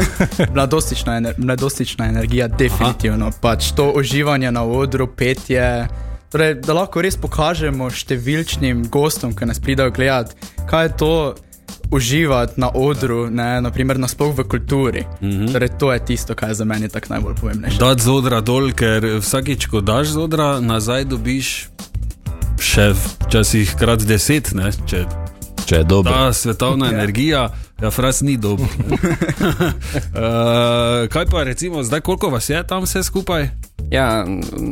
Mladostična, 0.55 1.15
ener, 1.17 1.35
mladostična 1.37 2.05
energija, 2.05 2.47
definitivno. 2.47 3.31
Pač 3.41 3.71
to 3.71 3.93
uživanje 3.95 4.51
na 4.51 4.63
odru, 4.63 5.07
petje. 5.07 5.87
Torej, 6.31 6.57
da 6.59 6.75
lahko 6.75 6.99
res 7.01 7.15
pokažemo 7.15 7.87
številčnim 7.87 8.89
gostom, 8.91 9.31
ki 9.31 9.47
nas 9.47 9.63
pridejo 9.63 9.95
gledati, 9.95 10.35
kaj 10.67 10.85
je 10.85 10.95
to 10.99 11.13
uživati 11.95 12.59
na 12.59 12.73
odru, 12.75 13.29
ne, 13.31 13.61
naprimer 13.63 13.97
nasploh 14.03 14.35
v 14.35 14.43
kulturi. 14.43 15.07
Mm 15.21 15.29
-hmm. 15.29 15.51
torej, 15.53 15.69
to 15.79 15.93
je 15.93 16.05
tisto, 16.05 16.35
kar 16.35 16.49
je 16.49 16.59
za 16.59 16.65
mene 16.65 16.89
tako 16.89 17.07
najbolj 17.09 17.35
pomembnejše. 17.35 17.79
Dati 17.79 18.01
z 18.01 18.09
odra 18.09 18.41
dol, 18.41 18.71
ker 18.71 19.05
vsakič, 19.19 19.65
ko 19.65 19.81
daš 19.81 20.07
z 20.07 20.17
odra, 20.17 20.59
nazaj 20.59 21.05
dobiš 21.05 21.69
še 22.59 22.91
včasih 22.93 23.75
krat 23.79 24.05
deset, 24.07 24.53
ne? 24.53 24.71
če 24.87 25.05
Če 25.69 25.75
je 25.75 25.85
dobro. 25.85 26.09
ta 26.09 26.33
svetovna 26.33 26.87
energija, 26.89 27.43
ja, 27.81 27.91
fras 27.93 28.21
ni 28.25 28.37
dobro. 28.41 28.65
uh, 28.65 28.69
kaj 31.13 31.25
pa 31.29 31.43
recimo, 31.45 31.83
zdaj 31.83 32.01
koliko 32.01 32.29
vas 32.33 32.49
je 32.49 32.63
tam 32.67 32.83
vse 32.87 33.03
skupaj? 33.03 33.49
Ja, 33.91 34.25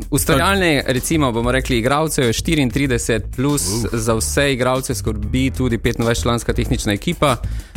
ustvarjalne, 0.10 0.84
recimo, 0.88 1.32
bomo 1.32 1.52
rekli, 1.52 1.78
igralcev 1.78 2.26
je 2.26 2.34
34, 2.34 3.22
plus 3.36 3.68
uh. 3.68 3.90
za 3.94 4.14
vse 4.18 4.54
igralce 4.54 4.96
skrbi 4.96 5.52
tudi 5.58 5.78
25-članska 5.78 6.54
tehnična 6.54 6.94
ekipa. 6.94 7.36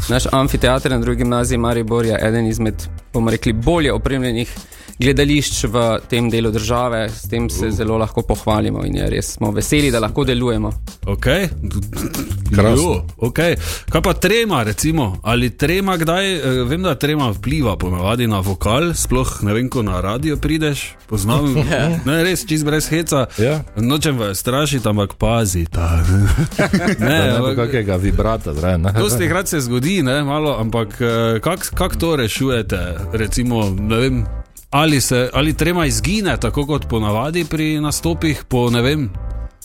Naš 0.08 0.24
amfiteater 0.32 0.90
na 0.90 0.98
drugi 0.98 1.18
gimnaziji 1.18 1.58
Maribor 1.58 2.06
je 2.06 2.18
eden 2.22 2.46
izmed, 2.46 2.74
bomo 3.12 3.30
rekli, 3.30 3.52
bolje 3.52 3.92
opremljenih 3.92 4.54
gledališč 5.00 5.64
v 5.64 5.84
tem 6.08 6.28
delu 6.30 6.50
države, 6.50 7.08
s 7.08 7.28
tem 7.28 7.48
se 7.50 7.70
zelo 7.70 7.98
lahko 7.98 8.22
pohvalimo 8.22 8.84
in 8.84 8.96
je 9.00 9.10
res 9.10 9.32
smo 9.38 9.50
veseli, 9.50 9.90
da 9.90 10.00
lahko 10.00 10.24
delujemo. 10.24 10.72
Okay. 11.06 11.48
Krasno. 12.50 12.82
Jo, 12.84 13.04
Okay. 13.20 13.56
Kaj 13.88 14.02
pa 14.02 14.12
trema, 14.14 14.62
recimo? 14.62 15.20
ali 15.22 15.50
trema 15.50 15.96
kdaj? 15.96 16.34
eh, 16.34 16.64
Vem, 16.64 16.82
da 16.82 16.94
trema 16.94 17.30
vpliva 17.30 17.76
ponavadi 17.76 18.26
na 18.26 18.40
vokal, 18.40 18.94
sploh 18.94 19.42
ne 19.42 19.52
vem, 19.52 19.68
ko 19.68 19.82
na 19.82 20.00
radio 20.00 20.36
prideš, 20.36 20.94
poznam. 21.06 21.54
ne, 22.06 22.24
res, 22.24 22.46
čist 22.46 22.64
brez 22.64 22.88
heca. 22.88 23.26
Ja. 23.36 23.60
Nočem 23.76 24.18
vas 24.18 24.38
strašiti, 24.38 24.88
ampak 24.88 25.14
pazi. 25.14 25.64
Ta. 25.66 26.02
ne, 26.98 27.08
Ne, 27.08 27.30
ampak, 27.30 27.56
kakega 27.56 27.96
vibrata 27.96 28.54
zraven. 28.54 28.80
ne. 28.82 28.92
Dosti 28.92 29.28
krat 29.28 29.48
se 29.48 29.60
zgodi, 29.60 30.02
ne, 30.02 30.22
malo, 30.22 30.56
ampak 30.56 31.00
eh, 31.00 31.06
kako 31.40 31.62
kak 31.74 31.96
to 31.96 32.16
rešujete? 32.16 32.80
Recimo, 33.12 33.40
ne 33.72 33.96
vem, 33.98 34.24
ali, 34.70 35.00
se, 35.00 35.30
ali 35.32 35.52
trema 35.52 35.86
izgine, 35.86 36.36
tako 36.36 36.66
kot 36.66 36.86
ponavadi 36.86 37.44
pri 37.44 37.80
nastopih, 37.80 38.44
po 38.44 38.70
ne 38.70 38.82
vem. 38.82 39.10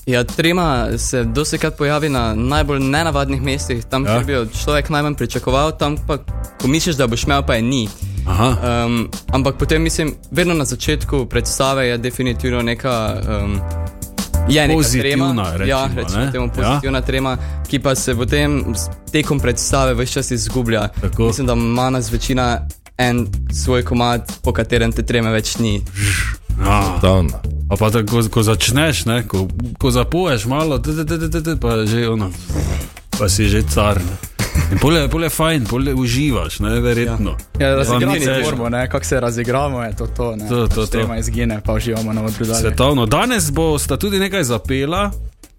Ja, 0.05 0.23
trema 0.23 0.87
se 0.97 1.23
dosekrat 1.23 1.77
pojavi 1.77 2.09
na 2.09 2.33
najbolj 2.35 2.79
nenavadnih 2.79 3.41
mestih, 3.41 3.85
tam, 3.85 4.05
Ja. 4.05 4.11
ja. 4.11 4.15
kjer 4.15 4.25
bi 4.25 4.33
jo 4.33 4.45
človek 4.55 4.89
najmanj 4.89 5.15
pričakoval, 5.15 5.71
tam 5.71 5.97
pa, 5.97 6.17
ko 6.61 6.67
misliš, 6.67 6.95
da 6.95 7.07
boš 7.07 7.23
imel, 7.23 7.41
pa 7.43 7.55
je 7.55 7.61
ni. 7.61 7.89
Aha. 8.27 8.55
Um, 8.85 9.09
ampak 9.27 9.55
potem 9.57 9.81
mislim, 9.81 10.15
vedno 10.31 10.53
na 10.53 10.65
začetku 10.65 11.25
predstave 11.25 11.87
je 11.87 11.97
definitivno 11.97 12.61
neka. 12.61 13.15
Um, 13.43 13.59
Je 14.49 14.61
neka 14.61 14.77
Pozitivna, 14.77 15.27
trema, 15.27 15.51
recimo, 15.51 15.65
ja, 15.67 15.89
recimo 15.95 16.19
ne? 16.19 16.31
temu 16.31 16.45
Ja. 16.45 16.51
pozitivna 16.53 16.97
ja. 16.97 17.01
trema, 17.01 17.37
ki 17.67 17.79
pa 17.79 17.95
se 17.95 18.15
potem 18.15 18.75
s 18.75 18.89
tekom 19.11 19.39
predstave 19.39 19.93
vse 19.95 20.13
čas 20.13 20.31
izgublja. 20.31 20.87
Tako. 21.01 21.23
Mislim, 21.23 21.47
da 21.47 21.53
ima 21.53 21.89
nas 21.89 22.11
večina 22.11 22.67
en 22.97 23.27
svoj 23.53 23.83
komad, 23.83 24.31
po 24.43 24.53
katerem 24.53 24.91
te 24.91 25.03
treme 25.03 25.31
več 25.31 25.57
ni. 25.57 25.81
Ah. 26.61 26.83
Totalno. 26.85 27.54
A 27.69 27.75
pa 27.77 27.89
tako, 27.89 28.21
ko, 28.29 28.43
začneš, 28.43 29.05
ne, 29.05 29.23
ko, 29.27 29.47
ko 29.79 29.91
zapoješ 29.91 30.45
malo, 30.45 30.77
te, 30.79 30.93
te, 30.95 31.05
te, 31.05 31.29
te, 31.29 31.43
te, 31.43 31.55
pa 31.55 31.85
že 31.85 32.09
ono, 32.09 32.29
pa 33.19 33.29
si 33.29 33.49
že 33.49 33.63
car. 33.63 33.97
Ne. 33.97 34.15
In 34.71 34.79
pole, 34.79 35.09
pole 35.09 35.29
fajn, 35.29 35.65
pole 35.65 35.93
uživaš, 35.93 36.59
ne, 36.59 36.79
verjetno. 36.79 37.35
Ja, 37.59 37.69
Vam 37.69 37.99
ni 37.99 38.05
razigramo 38.05 38.15
težko. 38.15 38.45
formo, 38.45 38.69
ne, 38.69 38.89
kako 38.89 39.05
se 39.05 39.19
razigramo, 39.19 39.83
je 39.83 39.95
to 39.95 40.07
to. 40.07 40.35
Ne, 40.35 40.47
To, 40.47 40.55
to, 40.55 40.67
Pač 40.67 40.75
to. 40.75 40.85
Trema 40.87 41.17
izgine, 41.17 41.61
pa 41.61 41.73
uživamo 41.73 42.13
na 42.13 42.23
odru 42.23 42.45
dalje. 42.45 42.61
Svetovno. 42.61 43.05
Danes 43.05 43.51
bo 43.51 43.79
sta 43.79 43.97
tudi 43.97 44.19
nekaj 44.19 44.43
zapela, 44.43 45.11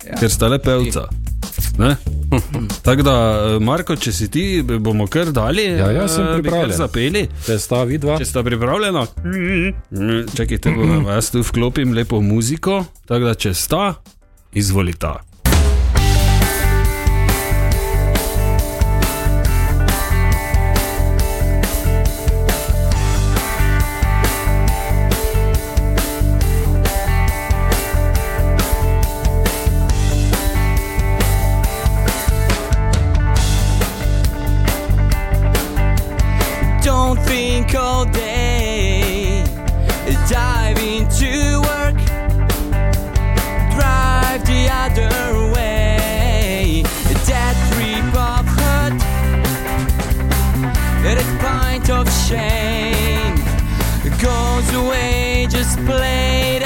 ja. 0.05 0.11
Ja. 0.11 0.17
ker 0.17 0.31
sta 0.31 0.49
le 0.49 0.59
pevca. 0.59 1.09
Ne? 1.79 1.97
Tako 2.87 3.03
da, 3.03 3.13
eh, 3.57 3.61
Marko, 3.61 3.97
če 3.99 4.13
si 4.15 4.29
ti, 4.31 4.43
bomo 4.63 5.09
kar 5.11 5.33
dali. 5.35 5.65
Ja, 5.75 5.89
jaz 5.91 6.13
sem 6.15 6.23
eh, 6.23 6.29
bi 6.29 6.31
kar 6.37 6.43
pripravljen. 6.43 6.77
Zapeli. 6.79 7.23
Če 7.43 7.59
sta 7.59 7.81
vidva, 7.83 8.19
Če 8.21 8.29
sta 8.31 8.45
pripravljena, 8.47 9.03
čakajte, 10.37 10.71
da 10.71 11.17
jaz 11.17 11.33
tu 11.35 11.43
vklopim 11.43 11.97
lepo 11.99 12.21
muziko. 12.23 12.85
Tako 13.11 13.33
da, 13.33 13.35
če 13.35 13.55
sta, 13.59 13.89
izvolita. 14.55 15.17
cold 37.77 38.11
day. 38.13 39.45
Dive 40.31 40.79
into 40.79 41.61
work, 41.69 41.99
drive 43.77 44.41
the 44.53 44.63
other 44.85 45.13
way. 45.55 46.83
That 47.29 47.57
trip 47.71 48.13
of 48.33 48.45
hurt, 48.59 48.99
that 51.05 51.21
pint 51.43 51.89
of 51.91 52.07
shame 52.27 53.37
goes 54.21 54.69
away, 54.75 55.47
just 55.49 55.77
played. 55.85 56.66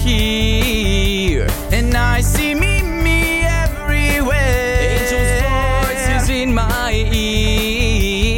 Hear. 0.00 1.46
And 1.70 1.94
I 1.94 2.20
see 2.22 2.54
me, 2.54 2.82
me 2.82 3.42
everywhere. 3.44 4.80
Angels' 4.96 5.42
voices 5.46 6.28
in 6.30 6.54
my 6.54 6.92
ears. 7.12 8.30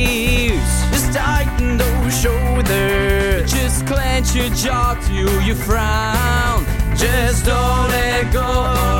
Just 0.90 1.12
tighten 1.12 1.78
those 1.78 2.14
shoulders. 2.21 3.52
Just 3.52 3.87
clench 3.87 4.35
your 4.35 4.50
jaw 4.50 4.95
till 5.07 5.40
you 5.42 5.54
frown. 5.54 6.64
Just 6.97 7.45
don't 7.47 7.88
let 7.88 8.33
go, 8.33 8.49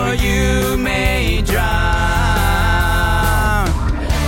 or 0.07 0.15
you 0.15 0.77
may 0.79 1.43
drown. 1.43 1.63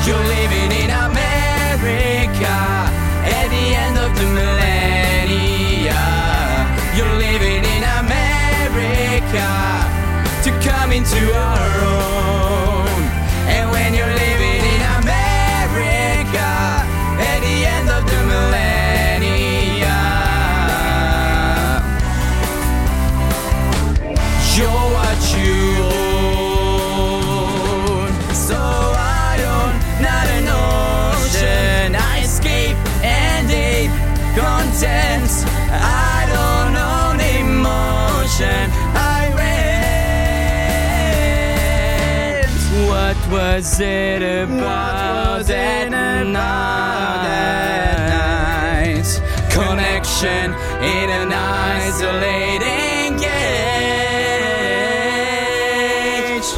You're 0.06 0.26
living 0.36 0.70
in 0.82 0.90
America 1.08 2.56
at 3.36 3.48
the 3.54 3.64
end 3.84 3.96
of 3.98 4.10
the 4.18 4.26
millennia. 4.26 4.63
What 43.24 43.32
was 43.32 43.80
it 43.80 44.22
about 44.22 45.46
that 45.46 45.88
night? 45.90 46.34
Connection 49.50 50.52
in 50.82 51.08
an 51.10 51.32
isolating 51.32 53.18
cage. 53.18 53.34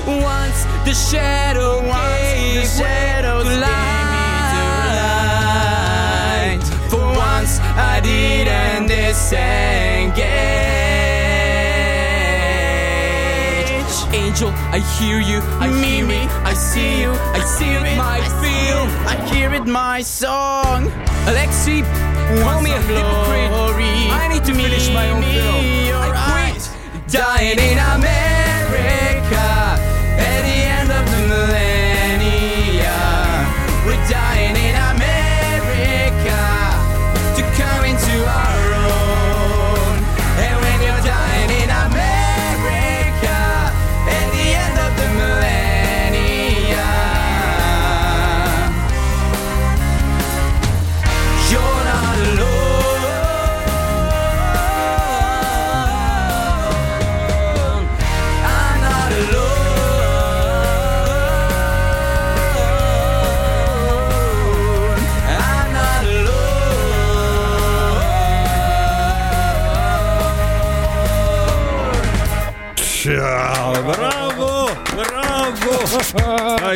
Once 0.06 0.64
the 0.84 0.92
shadow 0.92 1.65
Angel, 14.36 14.52
I 14.70 14.80
hear 15.00 15.18
you, 15.18 15.40
I 15.60 15.68
hear 15.82 16.06
me, 16.06 16.18
I 16.44 16.52
see 16.52 17.00
you, 17.00 17.10
I 17.10 17.40
see 17.40 17.70
it, 17.70 17.96
my 17.96 18.20
feel, 18.42 18.84
I 19.08 19.16
hear 19.32 19.54
it, 19.54 19.66
my 19.66 20.02
song. 20.02 20.90
Alexi, 21.24 21.80
call 22.42 22.60
me 22.60 22.72
a 22.72 22.80
hypocrite. 22.82 24.12
I 24.12 24.28
need 24.30 24.44
to 24.44 24.52
finish 24.52 24.90
my 24.90 25.08
own 25.08 25.22
film. 25.22 25.96
I 25.96 26.52
quit 26.52 27.10
dying 27.10 27.58
in 27.58 27.78
America 27.78 28.35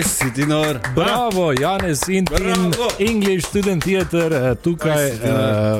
si 0.08 0.32
ti 0.34 0.46
nor? 0.46 0.78
Bravo, 0.94 1.52
Janez 1.52 2.08
in 2.08 2.24
Bravo. 2.24 2.88
English 2.98 3.46
Student 3.46 3.84
Theater, 3.84 4.32
eh, 4.32 4.54
tukaj 4.54 5.10
Kaj 5.20 5.30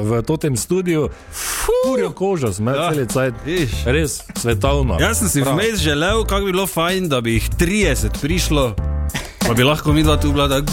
uh, 0.01 0.23
v 0.23 0.39
tem 0.39 0.57
studiu. 0.57 1.09
Furijo 1.33 2.11
kožo, 2.11 2.53
smo 2.53 2.71
Ja, 2.71 2.93
cel 3.07 3.33
viš. 3.45 3.71
Res 3.87 4.21
svetovno. 4.37 4.97
Jaz 5.01 5.19
sem 5.19 5.29
si 5.29 5.41
vmes 5.43 5.81
želel, 5.81 6.25
kako 6.25 6.45
bi 6.45 6.53
bilo 6.53 6.67
fajn, 6.67 7.09
da 7.09 7.21
bi 7.21 7.33
jih 7.39 7.51
30 7.51 8.21
prišlo, 8.21 8.75
pa 9.47 9.55
bi 9.55 9.65
lahko 9.65 9.93
mi 9.93 10.03
dva 10.03 10.17
tu 10.17 10.33
bila 10.33 10.49
tako. 10.49 10.73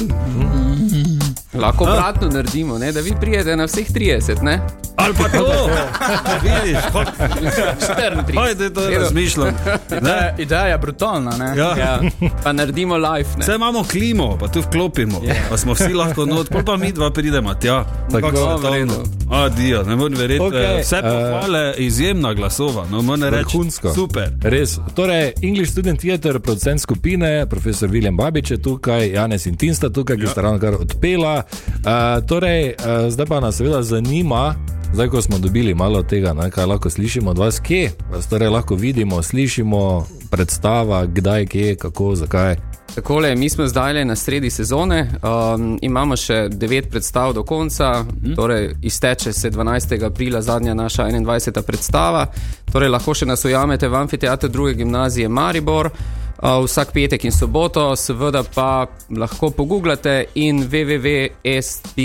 Lahko 1.60 1.84
obratno 1.84 2.30
naredimo, 2.30 2.78
ne? 2.78 2.92
da 2.92 3.02
vi 3.02 3.14
prijete 3.22 3.56
na 3.56 3.66
vseh 3.66 3.90
30, 3.92 4.42
ne? 4.42 4.62
Ali 4.96 5.14
pa 5.14 5.30
to, 5.30 5.70
vidiš, 6.44 6.78
kako 6.84 7.00
34. 7.00 8.62
je 8.64 8.74
to 8.74 8.90
razmišljam. 8.90 9.48
Ne? 10.02 10.36
Ideja 10.38 10.66
je 10.66 10.78
brutalna, 10.78 11.38
ne? 11.38 11.54
Ja. 11.58 11.76
Ja, 11.78 12.00
pa 12.44 12.54
naredimo 12.54 12.98
live. 12.98 13.30
Ne? 13.38 13.42
Vse 13.42 13.56
imamo 13.56 13.84
klimo, 13.84 14.38
pa 14.38 14.48
tu 14.48 14.62
vklopimo, 14.62 15.22
pa 15.50 15.58
smo 15.58 15.74
vsi 15.74 15.94
lahko 15.94 16.26
not, 16.26 16.50
pol 16.50 16.64
pa 16.66 16.78
mi 16.78 16.92
dva 16.92 17.12
pridemo 17.12 17.54
tja. 17.54 17.86
Tako, 18.12 18.60
redu. 18.74 19.04
Adijo, 19.30 19.84
ne 19.84 19.96
morem 19.96 20.18
verjeti. 20.18 20.44
Okay, 20.44 20.82
Vse 20.82 20.96
eh, 20.96 21.02
pohvale, 21.02 21.74
izjemna 21.78 22.34
glasova, 22.34 22.86
no 22.92 23.02
moram 23.02 23.24
reči. 23.24 23.58
Vrhunsko. 23.58 23.94
Super. 23.94 24.32
Res. 24.42 24.80
Torej, 24.96 25.34
English 25.42 25.72
Student 25.72 26.00
Theater, 26.00 26.40
producent 26.40 26.82
skupine, 26.82 27.46
profesor 27.50 27.90
William 27.90 28.18
Babič 28.18 28.52
je 28.52 28.62
tukaj, 28.62 29.12
Janez 29.12 29.48
in 29.48 29.56
Tinsta 29.56 29.90
tukaj, 29.90 30.18
ki 30.18 30.24
ja. 30.24 30.30
sta 30.30 30.42
ravno 30.42 30.60
kar 30.60 30.76
odpela. 30.80 31.44
Uh, 31.44 32.26
torej, 32.28 32.74
uh, 32.80 33.10
zdaj 33.10 33.26
pa 33.26 33.40
nas 33.40 33.58
seveda 33.58 33.82
zanima. 33.82 34.56
Zdaj, 34.94 35.08
ko 35.08 35.22
smo 35.22 35.38
dobili 35.40 35.74
malo 35.74 36.04
tega, 36.04 36.34
ne, 36.34 36.52
kaj 36.52 36.66
lahko 36.66 36.90
slišimo 36.90 37.30
od 37.30 37.38
vas, 37.38 37.60
kje 37.60 37.92
vas 38.12 38.30
torej 38.30 38.50
lahko 38.50 38.76
vidimo, 38.76 39.22
slišimo, 39.24 40.08
predstava, 40.32 41.06
kdaj, 41.06 41.46
kje, 41.46 41.76
kako, 41.76 42.16
zakaj. 42.16 42.56
Takole, 42.96 43.36
mi 43.36 43.50
smo 43.50 43.68
zdaj 43.68 44.06
na 44.06 44.16
sredi 44.16 44.50
sezone, 44.50 45.10
um, 45.24 45.80
imamo 45.82 46.16
še 46.18 46.50
devet 46.50 46.90
predstav 46.90 47.34
do 47.34 47.44
konca, 47.44 48.04
mm. 48.04 48.36
torej 48.36 48.76
izteče 48.82 49.34
se 49.34 49.52
12. 49.52 50.06
aprila 50.06 50.42
zadnja 50.42 50.74
naša 50.74 51.04
21. 51.04 51.62
predstava. 51.62 52.26
Torej, 52.72 52.90
lahko 52.90 53.14
še 53.14 53.26
nas 53.26 53.46
ujamete 53.46 53.88
v 53.88 53.96
amfiteatru 53.96 54.50
druge 54.50 54.74
gimnazije 54.74 55.30
Maribor. 55.30 55.92
Uh, 56.38 56.66
vsak 56.66 56.92
petek 56.94 57.24
in 57.26 57.32
soboto, 57.32 57.96
seveda 57.96 58.44
pa 58.56 58.88
lahko 59.10 59.50
pogooglate 59.50 60.26
in 60.36 60.64
www.s.si, 60.70 61.98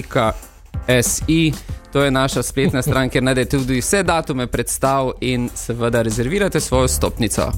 to 1.93 2.05
je 2.05 2.11
naša 2.11 2.43
spletna 2.43 2.83
stran, 2.83 3.11
kjer 3.11 3.25
najdete 3.25 3.59
tudi 3.59 3.81
vse 3.81 4.03
datume 4.03 4.47
predstav 4.47 5.11
in 5.21 5.51
seveda 5.55 6.03
rezervirate 6.03 6.61
svojo 6.61 6.89
stopnico. 6.89 7.53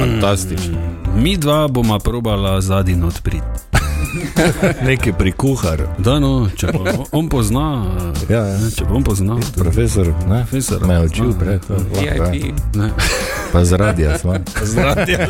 Fantastično. 0.00 0.78
Mi 1.16 1.36
dva 1.36 1.68
bomo 1.68 1.98
probala 1.98 2.60
zadnji 2.60 3.02
odpriti. 3.06 3.85
Neki 4.82 5.12
pri 5.18 5.32
kuharju. 5.32 5.86
Da, 5.98 6.18
no, 6.20 6.48
če 6.56 6.72
pa 6.72 6.94
on 7.18 7.28
pozna, 7.28 7.84
Ja, 8.28 8.42
ja. 8.46 8.58
ne, 8.58 8.70
če 8.70 8.84
pa 8.84 8.94
on 8.94 9.04
pozna, 9.04 9.38
Profesor, 9.56 10.12
ne? 10.28 10.42
Profesor. 10.50 10.86
Me 10.86 10.94
je 10.94 11.00
učil 11.10 11.32
prej, 11.38 11.58
ja. 12.04 12.30
Ne. 12.74 12.90
pa 13.52 13.64
z 13.64 13.72
radija 13.72 14.18
smo. 14.18 14.34
Zdravje 14.62 15.28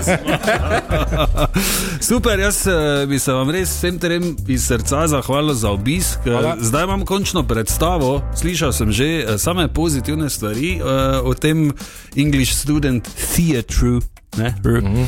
Super, 2.00 2.38
jaz 2.38 2.66
eh, 2.66 3.06
bi 3.06 3.18
se 3.18 3.32
vam 3.32 3.50
res 3.50 3.70
vsem 3.70 3.98
trem 3.98 4.36
iz 4.48 4.66
srca 4.66 5.06
zahvalil 5.08 5.54
za 5.54 5.70
obisk. 5.70 6.26
Eh, 6.26 6.30
Hvala. 6.30 6.56
Zdaj 6.60 6.84
imam 6.84 7.04
končno 7.04 7.42
predstavo. 7.42 8.22
Slišal 8.36 8.72
sem 8.72 8.92
že 8.92 9.08
eh, 9.22 9.38
same 9.38 9.68
pozitivne 9.68 10.30
stvari 10.30 10.78
uh, 10.80 11.22
o 11.26 11.34
tem 11.34 11.72
English 12.16 12.54
Student 12.54 13.08
Theatre. 13.34 14.00
Ne, 14.36 14.48
mm 14.48 14.68
-hmm. 14.68 15.06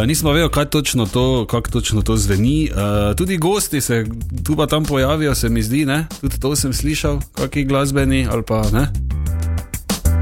uh, 0.00 0.06
nismo 0.06 0.32
vedeli, 0.32 0.50
kaj 0.50 0.64
točno 0.64 1.06
to, 1.06 1.46
kako 1.46 1.70
točno 1.70 2.02
to 2.02 2.16
zveni. 2.16 2.70
Uh, 2.70 3.16
tudi 3.16 3.36
gosti 3.36 3.80
se 3.80 4.06
tu 4.44 4.56
pa 4.56 4.66
tam 4.66 4.84
pojavijo, 4.84 5.34
se 5.34 5.48
mi 5.48 5.62
zdi, 5.62 5.86
ne? 5.86 6.06
tudi 6.20 6.40
to 6.40 6.56
sem 6.56 6.72
slišal, 6.72 7.20
kakšni 7.34 7.64
glasbeni 7.64 8.26
ali 8.30 8.42
pa 8.42 8.62
ne. 8.72 8.88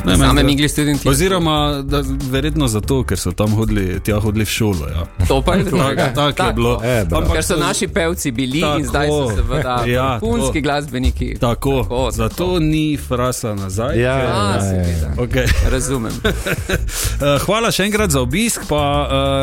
Ne, 0.04 0.16
Same 0.16 0.40
English 0.40 0.72
studenti. 0.72 1.08
Oziroma, 1.08 1.82
da, 1.82 2.02
verjetno 2.30 2.68
zato, 2.68 3.02
ker 3.04 3.18
so 3.18 3.32
tam 3.32 3.52
hodili, 3.56 4.00
tja 4.00 4.18
hodili 4.20 4.44
v 4.44 4.48
šolo. 4.48 4.88
Ja. 4.88 5.06
To 5.28 5.42
pa 5.42 5.54
je 5.54 5.64
drugače. 5.68 6.10
Tako 6.14 6.42
je 6.46 6.52
bilo. 6.52 6.80
E, 6.84 7.04
bravo. 7.04 7.32
Ker 7.32 7.44
so 7.44 7.56
naši 7.56 7.88
pevci 7.88 8.30
bili 8.30 8.60
Tako. 8.60 8.78
in 8.78 8.84
zdaj 8.86 9.08
so 9.08 9.30
seveda 9.36 9.84
Ja, 9.96 10.18
punski 10.20 10.60
glasbeniki. 10.60 11.36
Tako, 11.40 11.82
Tako, 11.82 12.10
zato 12.10 12.58
ni 12.60 12.96
frasa 12.96 13.54
nazaj. 13.54 14.00
Ja, 14.00 14.18
ja, 14.18 14.28
ja, 14.54 14.60
seveda. 14.60 15.06
ja. 15.06 15.14
Okay. 15.16 15.46
Razumem. 15.74 16.12
Eh, 16.24 17.38
Hvala 17.46 17.70
še 17.72 17.84
enkrat 17.84 18.10
za 18.10 18.20
obisk, 18.20 18.68
pa 18.68 18.82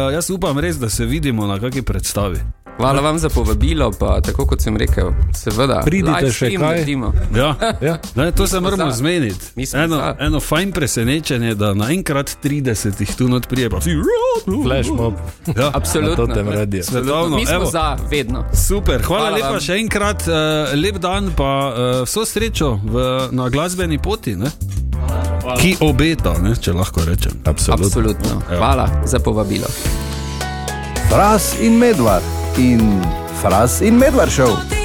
uh, 0.08 0.14
jaz 0.14 0.30
upam 0.30 0.60
res, 0.60 0.78
da 0.78 0.90
se 0.90 1.06
vidimo 1.06 1.48
na 1.48 1.60
kakšni 1.60 1.82
predstavi. 1.82 2.40
Hvala 2.82 3.02
vam 3.02 3.20
za 3.20 3.30
povabilo, 3.30 3.92
pa 3.92 4.22
tako 4.22 4.46
kot 4.46 4.62
sem 4.62 4.78
rekel, 4.78 5.12
seveda. 5.34 5.82
Pridite 5.86 6.32
še 6.32 6.48
kaj? 6.48 6.58
naredimo. 6.58 7.14
Ja. 7.36 7.56
Ja. 7.82 7.98
Ne, 8.16 8.32
to 8.32 8.48
se 8.48 8.60
moramo 8.60 8.92
zmeniti. 8.92 9.46
Mi 9.56 9.66
Eno, 9.74 9.96
za. 9.96 10.16
eno 10.20 10.40
fajn 10.40 10.72
presenečenje, 10.72 11.56
da 11.56 11.74
naenkrat 11.74 12.38
30 12.44 13.00
jih 13.00 13.16
tu 13.16 13.28
not 13.28 13.48
prije, 13.48 13.70
pa 13.70 13.78
vsi. 13.78 13.96
Flash 14.64 14.90
mob. 14.90 15.14
Ja. 15.58 15.72
Absolutno. 15.78 16.26
Na 16.26 16.28
totem 16.28 16.50
radiju. 16.50 16.84
Svetovno, 16.84 17.36
Mi 17.38 17.46
smo 17.46 17.56
evo. 17.56 17.66
za, 17.66 17.98
vedno. 18.12 18.46
Super, 18.68 19.02
hvala, 19.02 19.08
Hvala 19.08 19.22
hvala 19.22 19.36
lepa 19.38 19.50
vam. 19.50 19.60
še 19.60 19.74
enkrat, 19.76 20.22
uh, 20.22 20.36
lep 20.76 20.98
dan, 20.98 21.32
pa 21.38 21.52
uh, 21.68 21.74
vso 22.04 22.26
srečo 22.26 22.80
v, 22.84 23.06
na 23.32 23.50
glasbeni 23.50 23.98
poti, 23.98 24.36
ne? 24.36 24.52
ki 25.60 25.76
obeta, 25.82 26.38
ne, 26.40 26.56
če 26.56 26.74
lahko 26.74 27.06
rečem. 27.06 27.32
Absolutno. 27.46 27.86
Absolutno. 27.86 28.42
Hvala 28.50 28.90
za 29.06 29.20
povabilo. 29.20 29.68
Fras 31.10 31.56
in 31.60 31.78
medvard 31.78 32.41
in 32.58 33.02
Fras 33.42 33.82
in 33.82 33.98
medvard 33.98 34.32
šel. 34.32 34.81